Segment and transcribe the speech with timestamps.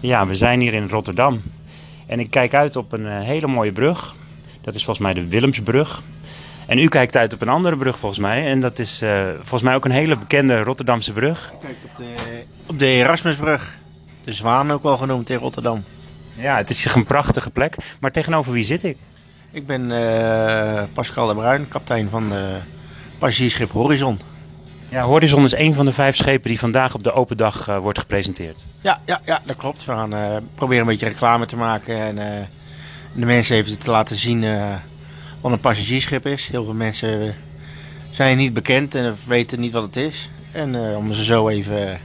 [0.00, 1.42] Ja, we zijn hier in Rotterdam.
[2.06, 4.14] En ik kijk uit op een eh, hele mooie brug.
[4.60, 6.02] Dat is volgens mij de Willemsbrug.
[6.66, 8.46] En u kijkt uit op een andere brug volgens mij.
[8.46, 11.52] En dat is eh, volgens mij ook een hele bekende Rotterdamse brug.
[11.60, 12.14] Kijk op de,
[12.66, 13.78] op de Erasmusbrug.
[14.24, 15.84] De Zwaan ook wel genoemd in Rotterdam.
[16.34, 17.76] Ja, het is een prachtige plek.
[18.00, 18.96] Maar tegenover wie zit ik?
[19.50, 22.56] Ik ben eh, Pascal de Bruin, kapitein van de
[23.18, 24.18] passagiersschip Horizon.
[24.90, 27.78] Ja, Horizon is een van de vijf schepen die vandaag op de open dag eh,
[27.78, 28.60] wordt gepresenteerd.
[28.80, 29.84] Ja, ja, ja, dat klopt.
[29.84, 32.44] We gaan eh, proberen een beetje reclame te maken en eh,
[33.12, 34.44] de mensen even te laten zien
[35.40, 36.48] wat een passagiersschip is.
[36.48, 37.34] Heel veel mensen
[38.10, 40.30] zijn niet bekend en weten niet wat het is.
[40.52, 41.98] En om ze zo even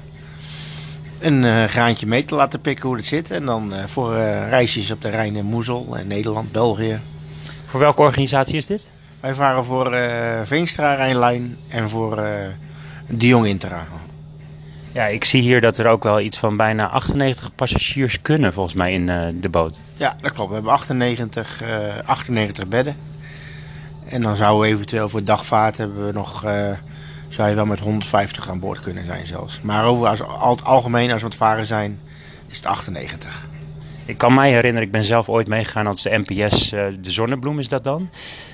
[1.20, 3.32] een graantje mee te laten pikken hoe het zit.
[3.32, 4.16] En dan voor
[4.50, 7.00] reisjes op de Rijn en Moezel, en Nederland, België.
[7.66, 8.92] Voor welke organisatie is dit?
[9.20, 9.98] Wij varen voor
[10.44, 12.24] Veenstra Rijnlijn en voor
[13.08, 13.88] de Jong Intra.
[14.92, 18.76] Ja, ik zie hier dat er ook wel iets van bijna 98 passagiers kunnen volgens
[18.76, 19.80] mij in eh, de boot.
[19.98, 20.50] Ja, dat klopt.
[20.50, 21.70] We hebben 98, eh
[22.06, 22.96] 98 bedden.
[24.06, 26.72] En dan zouden we eventueel voor dagvaart hebben we nog, eh,
[27.28, 29.62] zou je wel met 150 aan boord kunnen zijn zelfs.
[29.62, 32.00] Maar over als, al, algemeen als we aan het varen zijn,
[32.48, 33.48] is het 98.
[34.06, 37.60] Ik kan mij herinneren, ik ben zelf ooit meegegaan als de NPS, eh, de Zonnebloem
[37.60, 38.10] is dat dan.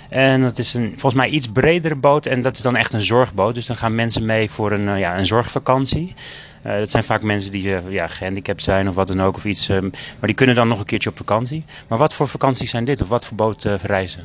[0.09, 3.02] En dat is een, volgens mij iets bredere boot en dat is dan echt een
[3.02, 3.53] zorgboot.
[3.53, 6.14] Dus dan gaan mensen mee voor een, eh, ja, een zorgvakantie.
[6.61, 9.67] Eh, dat zijn vaak mensen die ja, gehandicapt zijn of wat dan ook of iets.
[9.67, 9.81] maar
[10.22, 11.64] die kunnen dan nog een keertje op vakantie.
[11.88, 14.23] Maar wat voor vakanties zijn dit of wat voor boot reizen?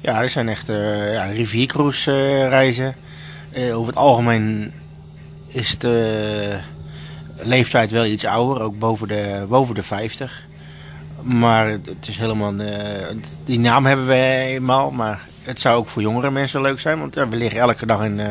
[0.00, 0.66] Ja, er zijn echt
[1.12, 2.94] ja, riviercruise reizen.
[3.72, 4.72] Over het algemeen
[5.48, 6.58] is de
[7.36, 10.46] leeftijd wel iets ouder, ook boven de, boven de 50.
[11.26, 12.54] Maar het is helemaal.
[12.54, 16.98] eh, die naam hebben we eenmaal, maar het zou ook voor jongere mensen leuk zijn.
[16.98, 18.26] Want we liggen elke dag in, eh,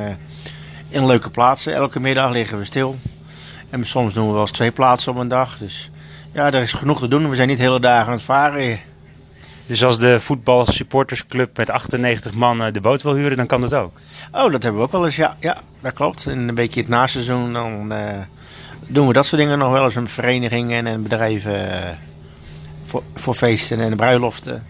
[0.90, 1.74] in leuke plaatsen.
[1.74, 2.98] Elke middag liggen we stil.
[3.70, 5.58] En soms doen we wel eens twee plaatsen op een dag.
[5.58, 5.92] Dus
[6.32, 7.30] ja, er is genoeg te doen.
[7.30, 8.80] We zijn niet de hele dagen aan het varen.
[9.66, 13.74] Dus als de voetbalsupportersclub met 98 man eh, de boot wil huren, dan kan dat
[13.74, 14.00] ook.
[14.32, 15.16] Oh, dat hebben we ook wel eens.
[15.16, 16.26] Ja, ja dat klopt.
[16.26, 17.94] En een beetje het naseizoen, dan
[18.88, 21.98] doen we dat soort dingen nog wel eens met verenigingen en bedrijven
[22.86, 24.66] voor, voor feesten en bruiloften.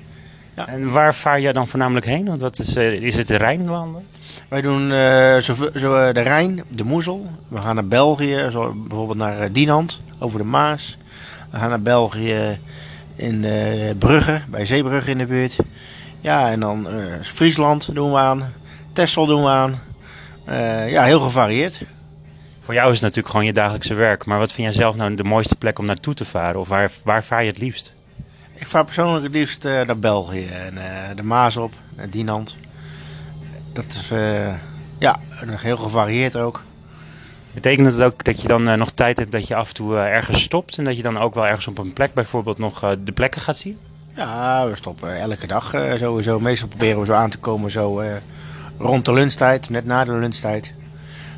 [0.53, 2.25] En waar vaar jij dan voornamelijk heen?
[2.25, 4.03] Want wat is, eh, is het de Rijnlanden?
[4.47, 7.29] Wij doen eh, zo, zo, eh, de Rijn, de Moezel.
[7.47, 10.97] We gaan naar België, zo, bijvoorbeeld naar Dinant, over de Maas.
[11.51, 12.59] We gaan naar België
[13.15, 15.55] in eh, Brugge, bij Zeebrugge in de buurt.
[16.21, 16.87] Ja, en dan
[17.21, 18.53] Friesland doen we aan.
[18.93, 19.81] Texel doen we aan.
[20.89, 21.81] Ja, heel gevarieerd.
[22.59, 24.25] Voor jou is het natuurlijk gewoon je dagelijkse werk.
[24.25, 26.59] Maar wat vind jij zelf nou de mooiste plek om naartoe te varen?
[26.59, 27.94] Of waar, waar vaar je het liefst?
[28.57, 32.57] Ik vaar persoonlijk het liefst eh, naar België en eh, de Maas op, naar Dinant.
[33.73, 34.53] Dat is eh,
[34.97, 36.63] ja, nog heel gevarieerd ook.
[37.53, 40.41] Betekent het ook dat je dan nog tijd hebt dat je af en toe ergens
[40.41, 40.77] stopt?
[40.77, 43.57] En dat je dan ook wel ergens op een plek bijvoorbeeld nog de plekken gaat
[43.57, 43.77] zien?
[44.15, 46.39] Ja, we stoppen elke dag sowieso.
[46.39, 48.03] Meestal proberen we zo aan te komen zo
[48.77, 50.73] rond de lunchtijd, net na de lunchtijd.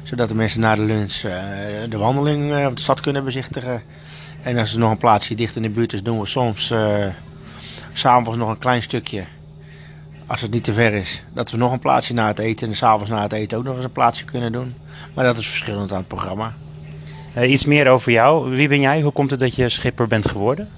[0.03, 1.21] Zodat de mensen na de lunch
[1.89, 3.83] de wandeling of de stad kunnen bezichtigen.
[4.47, 7.05] En als er nog een plaatsje dicht in de buurt is, doen we soms eh,
[7.93, 9.23] s'avonds nog een klein stukje.
[10.27, 11.23] Als het niet te ver is.
[11.33, 13.75] Dat we nog een plaatsje na het eten en s'avonds na het eten ook nog
[13.75, 14.75] eens een plaatsje kunnen doen.
[15.13, 16.53] Maar dat is verschillend aan het programma.
[17.33, 18.49] Eh, iets meer over jou.
[18.49, 19.01] Wie ben jij?
[19.01, 20.69] Hoe komt het dat je schipper bent geworden?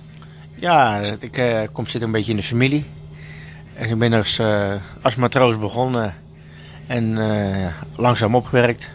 [0.55, 2.85] Ja, ik eh, kom zit een beetje in de familie.
[3.73, 4.41] En ik ben als,
[5.01, 6.15] als matroos begonnen
[6.87, 7.17] en
[7.95, 8.91] langzaam opgewerkt.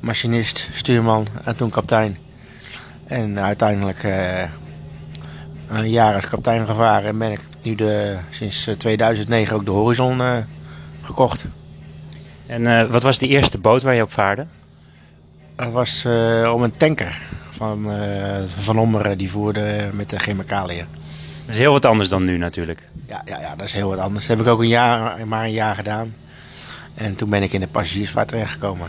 [0.00, 2.28] Machinist, stuurman en toen kapitein.
[3.10, 4.42] En uiteindelijk eh,
[5.68, 9.70] een jaar als kapitein gevaren en ben ik nu de, sinds eh, 2009 ook de
[9.70, 10.36] Horizon eh,
[11.00, 11.44] gekocht.
[12.46, 14.46] En eh, wat was de eerste boot waar je op vaarde?
[15.56, 20.86] Dat was eh, om een tanker van eh, Van Ommeren die voerde met de chemicaliën.
[21.44, 22.88] Dat is heel wat anders dan nu natuurlijk.
[23.06, 24.26] Ja, ja, ja, dat is heel wat anders.
[24.26, 26.14] Dat heb ik ook een jaar, maar een jaar gedaan.
[26.94, 28.88] En toen ben ik in de passagiersvaart terechtgekomen.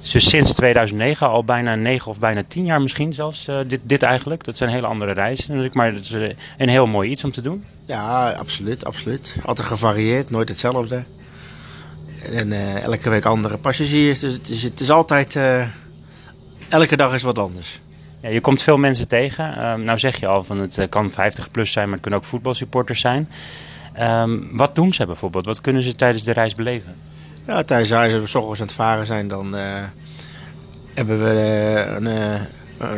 [0.00, 4.02] Dus sinds 2009 al bijna 9 of bijna 10 jaar misschien zelfs eh, dit, dit
[4.02, 4.44] eigenlijk.
[4.44, 5.74] Dat zijn hele andere reizen natuurlijk.
[5.74, 7.64] Maar het is eh, een heel mooi iets om te doen.
[7.86, 9.36] Ja, absoluut, absoluut.
[9.44, 11.02] Altijd gevarieerd, nooit hetzelfde.
[12.32, 14.18] En eh, elke week andere passagiers.
[14.18, 15.38] Dus het is, het is altijd...
[16.68, 17.80] elke dag is wat anders.
[18.22, 19.56] Ja, je komt veel mensen tegen.
[19.56, 22.26] Ehm, nou zeg je al van het kan 50 plus zijn, maar het kunnen ook
[22.26, 23.28] voetbalsupporters zijn.
[23.92, 25.44] Ehm, wat doen ze bijvoorbeeld?
[25.44, 26.94] Wat kunnen ze tijdens de reis beleven?
[27.50, 29.62] Ja, tijdens als we s ochtends aan het varen zijn, dan eh,
[30.94, 32.40] hebben we eh, een, eh, eh,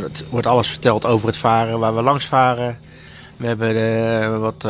[0.03, 2.79] het wordt alles verteld over het varen, waar we langs varen.
[3.37, 4.67] We hebben wat,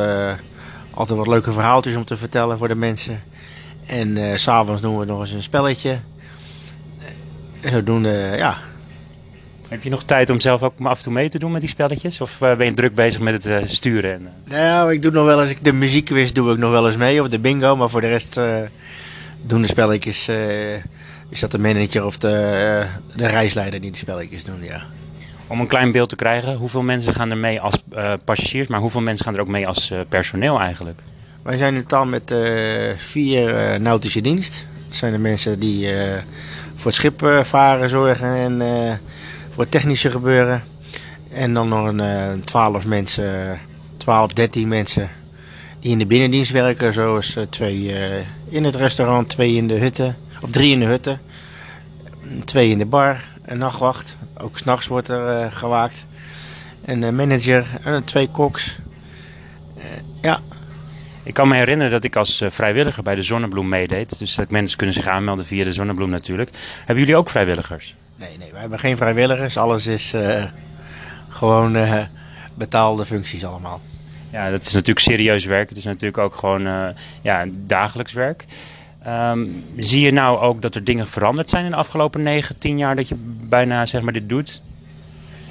[0.95, 3.23] altijd wat leuke verhaaltjes om te vertellen voor de mensen.
[3.87, 5.99] En s s'avonds doen we nog eens een spelletje.
[7.61, 8.59] En zodoende, ja,
[9.69, 11.71] Heb je nog tijd om zelf ook af en toe mee te doen met die
[11.71, 12.21] spelletjes?
[12.21, 14.13] Of ben je druk bezig met het uh, sturen?
[14.13, 14.59] En, uh...
[14.59, 17.29] Nou, ik doe nog wel eens, de muziekquiz doe ik nog wel eens mee, of
[17.29, 17.77] de bingo.
[17.77, 18.41] Maar voor de rest
[19.43, 20.29] doen de spelletjes,
[21.29, 22.87] is dat de manager of de,
[23.17, 24.85] de reisleider die de spelletjes doen, ja.
[25.47, 27.83] Om een klein beeld te krijgen, hoeveel mensen gaan er mee als
[28.25, 31.01] passagiers, maar hoeveel mensen gaan er ook mee als personeel eigenlijk?
[31.43, 32.35] Wij zijn in totaal met
[32.97, 34.67] vier nautische dienst.
[34.87, 35.89] Dat zijn de mensen die
[36.75, 38.61] voor het schip varen, zorgen en
[39.51, 40.63] voor het technische gebeuren.
[41.33, 43.61] En dan nog een 12 mensen,
[43.97, 45.11] 12, 13 mensen
[45.83, 46.93] die in de binnendienst werken.
[46.93, 47.93] Zoals twee
[48.49, 51.21] in het restaurant, twee in de hutten, of drie in de hutten.
[52.45, 54.17] Twee in de bar, een nachtwacht.
[54.37, 56.07] Ook s'nachts wordt er gewaakt.
[56.85, 58.79] Een manager en twee koks.
[60.21, 60.41] ja,
[61.23, 64.19] ik kan me herinneren dat ik als vrijwilliger bij de Zonnebloem meedeed.
[64.19, 66.51] Dus dat mensen kunnen zich aanmelden via de Zonnebloem natuurlijk.
[66.79, 67.97] Hebben jullie ook vrijwilligers?
[68.17, 69.57] Nee, nee, wij hebben geen vrijwilligers.
[69.57, 70.45] Alles is uh,
[71.29, 72.01] gewoon uh,
[72.55, 73.81] betaalde functies allemaal.
[74.33, 75.69] Ja, dat is natuurlijk serieus werk.
[75.69, 76.89] Het is natuurlijk ook gewoon uh,
[77.23, 78.45] ja, dagelijks werk.
[79.07, 82.79] Um, zie je nou ook dat er dingen veranderd zijn in de afgelopen 9, 10
[82.79, 83.15] jaar dat je
[83.49, 84.63] bijna zeg maar, dit doet?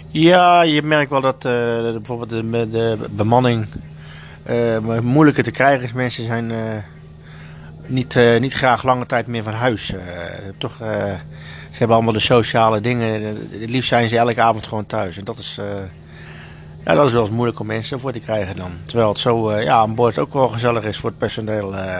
[0.08, 3.66] Ja, je merkt wel dat bijvoorbeeld de, de bemanning
[5.02, 5.94] moeilijker te krijgen is.
[5.94, 6.52] Mensen zijn
[7.86, 9.94] niet, niet graag lange tijd meer van huis.
[10.58, 10.78] toch
[11.72, 13.24] ze hebben allemaal de sociale dingen.
[13.60, 15.18] Het liefst zijn ze elke avond gewoon thuis.
[15.18, 15.60] En dat is,
[16.86, 18.72] ja, dat is wel eens moeilijk om mensen voor te krijgen dan.
[18.86, 21.74] Terwijl het zo uh, ja, aan boord ook wel gezellig is voor het personeel.
[21.74, 22.00] Uh,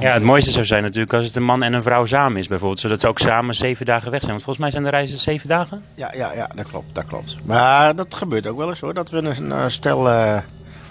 [0.00, 2.48] ja, het mooiste zou zijn natuurlijk als het een man en een vrouw samen is
[2.48, 2.80] bijvoorbeeld.
[2.80, 4.32] Zodat ze ook samen zeven dagen weg zijn.
[4.32, 5.82] Want volgens mij zijn de reizen zeven dagen.
[5.94, 6.94] Ja, ja, ja dat klopt.
[6.94, 7.36] Dat klopt.
[7.44, 8.94] Maar dat gebeurt ook wel eens hoor.
[8.94, 10.08] Dat we een, een stel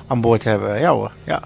[0.08, 0.80] aan boord hebben.
[0.80, 1.42] Ja hoor, ja.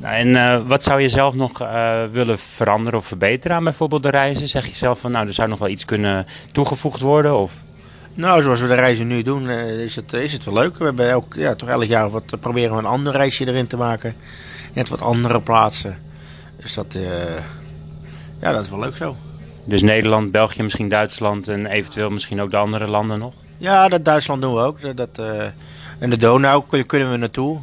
[0.00, 4.02] Nou, en uh, wat zou je zelf nog uh, willen veranderen of verbeteren aan bijvoorbeeld
[4.02, 4.48] de reizen?
[4.48, 7.38] Zeg je zelf van nou, er zou nog wel iets kunnen toegevoegd worden?
[7.38, 7.52] Of?
[8.14, 10.78] Nou, zoals we de reizen nu doen, uh, is, het, is het wel leuk.
[10.78, 13.76] We hebben ook, ja, toch elk jaar wat, proberen we een ander reisje erin te
[13.76, 14.14] maken.
[14.72, 15.98] Net wat andere plaatsen.
[16.56, 16.98] Dus dat,
[18.40, 19.16] ja, dat is wel leuk zo.
[19.64, 23.34] Dus Nederland, België, misschien Duitsland en eventueel misschien ook de andere landen nog?
[23.56, 24.96] Ja, dat Duitsland doen we ook.
[24.96, 25.18] Dat,
[25.98, 27.60] en de Donau kunnen we naartoe.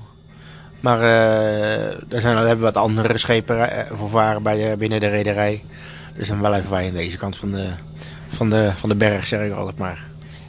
[0.79, 4.77] Maar uh, daar, zijn, daar hebben we wat andere schepen eh, voor varen bij de,
[4.77, 5.63] binnen de rederij.
[6.15, 7.67] Dus dan wel even wij aan deze kant van de,
[8.27, 10.05] van, de, van de berg, zeg ik altijd maar.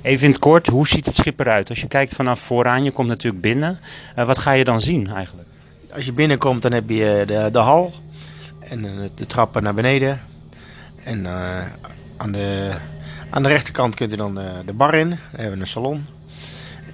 [0.08, 1.68] Even in het kort, hoe ziet het schip eruit?
[1.68, 3.78] Als je kijkt vanaf vooraan, je komt natuurlijk binnen.
[4.18, 5.48] Uh, wat ga je dan zien eigenlijk?
[5.92, 7.92] Als je binnenkomt, dan heb je de, de hal
[8.58, 10.20] en de, de trappen naar beneden.
[11.04, 11.26] En
[12.16, 12.72] aan, de,
[13.30, 15.08] aan de rechterkant kunt u dan de, de bar in.
[15.08, 16.06] Dan hebben we een salon.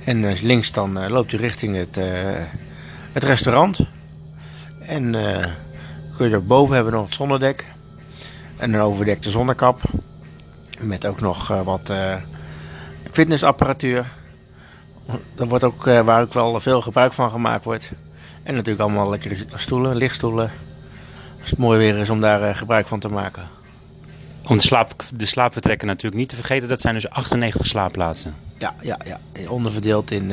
[0.05, 1.99] En links dan loopt u richting het
[3.13, 3.81] het restaurant.
[4.81, 5.17] En
[6.17, 7.73] kun je boven hebben we nog het zonnedek.
[8.57, 9.81] En een overdekte zonnekap.
[10.81, 11.93] Met ook nog wat
[13.15, 14.07] fitnessapparatuur.
[15.35, 17.93] Dat wordt ook, waar ook wel veel gebruik van gemaakt wordt.
[18.43, 20.51] En natuurlijk allemaal lekkere stoelen, lichtstoelen.
[21.41, 23.49] Als het mooi weer is om daar gebruik van te maken.
[24.47, 28.35] Om de, slaap, de slaapvertrekken natuurlijk niet te vergeten, dat zijn dus 98 slaapplaatsen.
[28.59, 29.19] Ja, ja, ja.
[29.49, 30.33] onderverdeeld in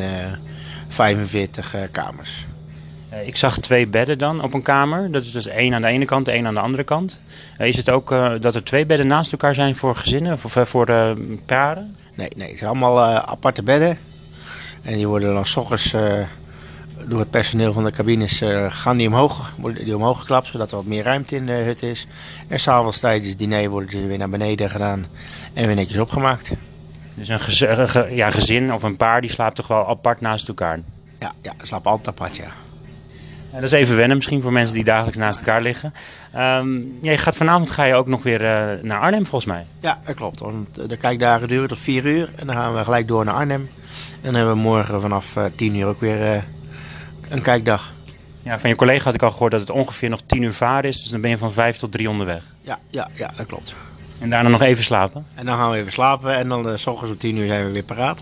[0.88, 2.46] 45 kamers.
[3.14, 5.12] Uh, ik zag twee bedden dan op een kamer.
[5.12, 7.22] Dat is dus één aan de ene kant, één aan de andere kant.
[7.58, 11.16] Is het ook uh, dat er twee bedden naast elkaar zijn voor gezinnen of voor
[11.46, 11.96] paren?
[12.16, 13.98] Nee, nee, het zijn allemaal aparte bedden.
[14.82, 15.92] En die worden dan s ochtends
[17.08, 20.76] door het personeel van de cabines gaan die omhoog, worden die omhoog geklapt, zodat er
[20.76, 22.08] wat meer ruimte in de hut is.
[22.48, 25.06] En s'avonds tijdens het diner worden ze weer naar beneden gedaan
[25.54, 26.52] en weer netjes opgemaakt.
[27.14, 30.80] Dus een gezin, ja, gezin of een paar die slaapt toch wel apart naast elkaar?
[31.20, 32.52] Ja, ja slaapt altijd apart, ja.
[33.54, 35.94] Dat is even wennen misschien voor mensen die dagelijks naast elkaar liggen.
[36.36, 39.66] Um, je gaat vanavond ga je ook nog weer uh, naar Arnhem volgens mij.
[39.80, 40.40] Ja, dat klopt.
[40.40, 42.30] Want de kijkdagen duren tot 4 uur.
[42.36, 43.70] En dan gaan we gelijk door naar Arnhem.
[44.12, 46.42] En dan hebben we morgen vanaf uh, 10 uur ook weer uh,
[47.30, 47.94] een kijkdag.
[48.44, 50.90] Ja, van je collega had ik al gehoord dat het ongeveer nog 10 uur varen
[50.90, 51.02] is.
[51.02, 52.44] Dus dan ben je van 5 tot 3 onderweg.
[52.62, 53.76] Ja, ja, ja dat klopt.
[54.20, 55.26] En daarna nog even slapen?
[55.36, 56.36] En dan gaan we even slapen.
[56.36, 58.22] En dan uh, s ochtends om 10 uur zijn we weer paraat.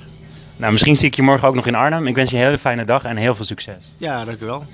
[0.58, 2.08] Nou, misschien zie ik je morgen ook nog in Arnhem.
[2.08, 3.94] Ik wens je een hele fijne dag en heel veel succes.
[3.98, 4.66] Ja, dankjewel.